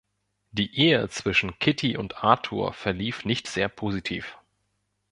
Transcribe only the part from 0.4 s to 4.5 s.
Die Ehe zwischen Kitty und Arthur verlief nicht sehr positiv.